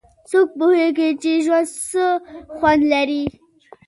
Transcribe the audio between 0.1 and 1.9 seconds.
څوک پوهیږي چې ژوند